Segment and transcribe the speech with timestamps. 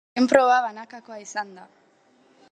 [0.11, 1.67] Azken proba banakakoa izan da.